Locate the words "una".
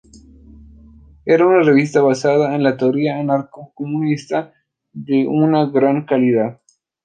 1.45-1.61, 5.27-5.67